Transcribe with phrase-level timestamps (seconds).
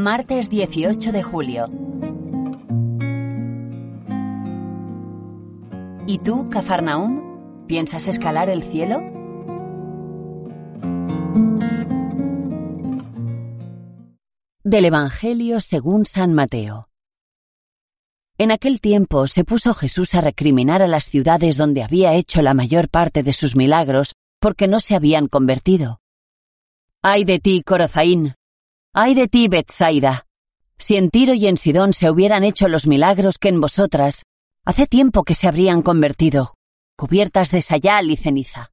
[0.00, 1.68] Martes 18 de julio.
[6.06, 9.02] ¿Y tú, Cafarnaum, piensas escalar el cielo?
[14.64, 16.88] Del Evangelio según San Mateo.
[18.38, 22.54] En aquel tiempo se puso Jesús a recriminar a las ciudades donde había hecho la
[22.54, 26.00] mayor parte de sus milagros porque no se habían convertido.
[27.02, 28.34] ¡Ay de ti, Corozaín!
[28.92, 30.26] ¡Ay de ti, Betsaida!
[30.76, 34.24] Si en Tiro y en Sidón se hubieran hecho los milagros que en vosotras,
[34.64, 36.54] hace tiempo que se habrían convertido,
[36.96, 38.72] cubiertas de sayal y ceniza.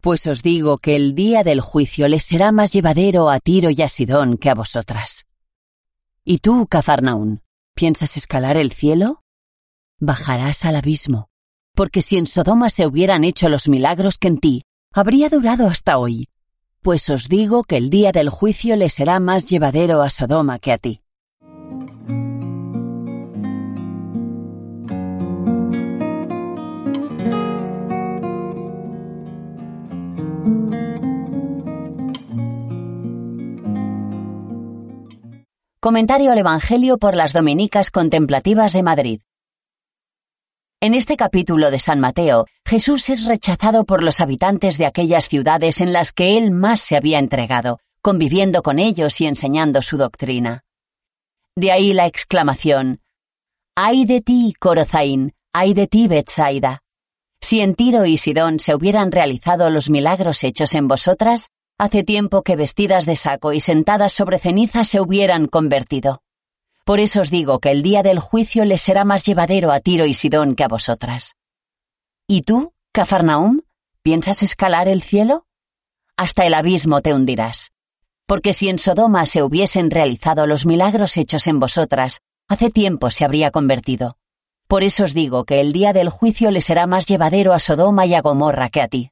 [0.00, 3.80] Pues os digo que el día del juicio les será más llevadero a Tiro y
[3.82, 5.26] a Sidón que a vosotras.
[6.24, 7.42] ¿Y tú, Cafarnaún,
[7.74, 9.22] piensas escalar el cielo?
[10.00, 11.28] Bajarás al abismo,
[11.76, 15.96] porque si en Sodoma se hubieran hecho los milagros que en ti, habría durado hasta
[15.98, 16.28] hoy.
[16.84, 20.70] Pues os digo que el día del juicio le será más llevadero a Sodoma que
[20.70, 21.00] a ti.
[35.80, 39.20] Comentario al Evangelio por las Dominicas Contemplativas de Madrid.
[40.84, 45.80] En este capítulo de San Mateo, Jesús es rechazado por los habitantes de aquellas ciudades
[45.80, 50.62] en las que él más se había entregado, conviviendo con ellos y enseñando su doctrina.
[51.56, 53.00] De ahí la exclamación,
[53.74, 55.32] ¡Ay de ti, Corozaín!
[55.54, 56.82] ¡Ay de ti, Betsaida!
[57.40, 61.48] Si en Tiro y Sidón se hubieran realizado los milagros hechos en vosotras,
[61.78, 66.20] Hace tiempo que vestidas de saco y sentadas sobre ceniza se hubieran convertido.
[66.84, 70.04] Por eso os digo que el día del juicio les será más llevadero a Tiro
[70.04, 71.34] y Sidón que a vosotras.
[72.28, 73.62] ¿Y tú, Cafarnaum,
[74.02, 75.46] piensas escalar el cielo?
[76.16, 77.72] Hasta el abismo te hundirás.
[78.26, 83.24] Porque si en Sodoma se hubiesen realizado los milagros hechos en vosotras, hace tiempo se
[83.24, 84.18] habría convertido.
[84.68, 88.04] Por eso os digo que el día del juicio le será más llevadero a Sodoma
[88.04, 89.10] y a Gomorra que a ti.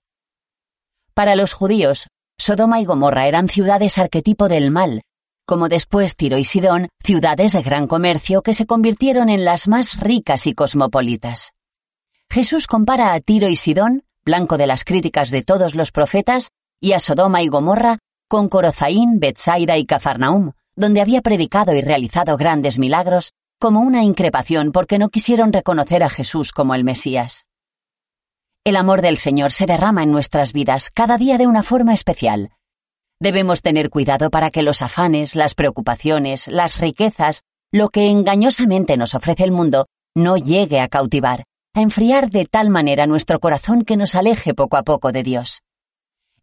[1.15, 2.09] Para los judíos,
[2.39, 5.03] Sodoma y Gomorra eran ciudades arquetipo del mal,
[5.45, 10.01] como después Tiro y Sidón, ciudades de gran comercio que se convirtieron en las más
[10.01, 11.53] ricas y cosmopolitas.
[12.31, 16.51] Jesús compara a Tiro y Sidón, blanco de las críticas de todos los profetas,
[16.81, 17.99] y a Sodoma y Gomorra
[18.29, 24.73] con Corozaín, Betsaida y Cafarnaum, donde había predicado y realizado grandes milagros, como una increpación
[24.73, 27.45] porque no quisieron reconocer a Jesús como el Mesías.
[28.65, 32.53] El amor del Señor se derrama en nuestras vidas cada día de una forma especial.
[33.23, 39.15] Debemos tener cuidado para que los afanes, las preocupaciones, las riquezas, lo que engañosamente nos
[39.15, 43.97] ofrece el mundo, no llegue a cautivar, a enfriar de tal manera nuestro corazón que
[43.97, 45.61] nos aleje poco a poco de Dios.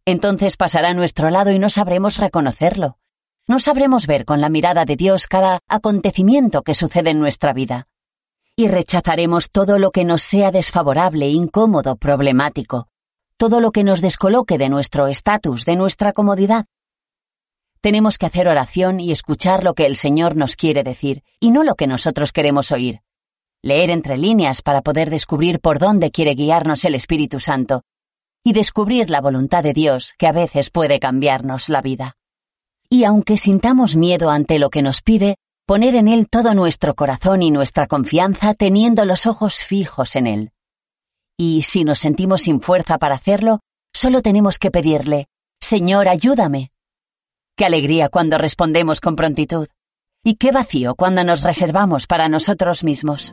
[0.06, 2.96] Entonces pasará a nuestro lado y no sabremos reconocerlo.
[3.46, 7.88] No sabremos ver con la mirada de Dios cada acontecimiento que sucede en nuestra vida
[8.56, 12.88] y rechazaremos todo lo que nos sea desfavorable, incómodo, problemático,
[13.40, 16.66] todo lo que nos descoloque de nuestro estatus, de nuestra comodidad.
[17.80, 21.64] Tenemos que hacer oración y escuchar lo que el Señor nos quiere decir, y no
[21.64, 23.00] lo que nosotros queremos oír.
[23.62, 27.80] Leer entre líneas para poder descubrir por dónde quiere guiarnos el Espíritu Santo,
[28.44, 32.18] y descubrir la voluntad de Dios que a veces puede cambiarnos la vida.
[32.90, 37.40] Y aunque sintamos miedo ante lo que nos pide, poner en Él todo nuestro corazón
[37.40, 40.52] y nuestra confianza teniendo los ojos fijos en Él.
[41.42, 43.60] Y si nos sentimos sin fuerza para hacerlo,
[43.94, 45.26] solo tenemos que pedirle,
[45.58, 46.70] Señor, ayúdame.
[47.56, 49.66] Qué alegría cuando respondemos con prontitud.
[50.22, 53.32] Y qué vacío cuando nos reservamos para nosotros mismos.